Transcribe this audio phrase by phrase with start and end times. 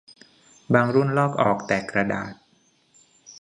[0.73, 2.31] บางรุ่นลอกออกแต่กระดาษ